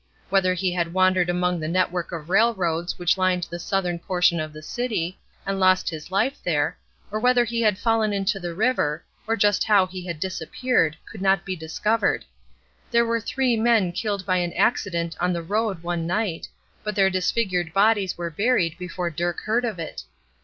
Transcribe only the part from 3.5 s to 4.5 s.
southern portion